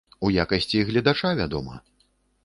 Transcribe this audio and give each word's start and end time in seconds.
У 0.27 0.29
якасці 0.43 0.79
гледача, 0.87 1.33
вядома! 1.41 1.75